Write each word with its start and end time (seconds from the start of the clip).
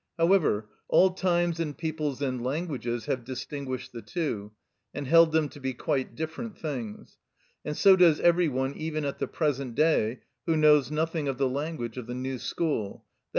However, 0.17 0.67
all 0.87 1.11
times 1.11 1.59
and 1.59 1.77
peoples 1.77 2.23
and 2.23 2.43
languages 2.43 3.05
have 3.05 3.23
distinguished 3.23 3.91
the 3.91 4.01
two, 4.01 4.51
and 4.95 5.05
held 5.05 5.31
them 5.31 5.47
to 5.49 5.59
be 5.59 5.75
quite 5.75 6.15
different 6.15 6.57
things; 6.57 7.19
and 7.63 7.77
so 7.77 7.95
does 7.95 8.19
every 8.19 8.47
one 8.49 8.73
even 8.73 9.05
at 9.05 9.19
the 9.19 9.27
present 9.27 9.75
day 9.75 10.21
who 10.47 10.57
knows 10.57 10.89
nothing 10.89 11.27
of 11.27 11.37
the 11.37 11.47
language 11.47 11.97
of 11.97 12.07
the 12.07 12.15
new 12.15 12.39
school, 12.39 13.05
_i. 13.07 13.09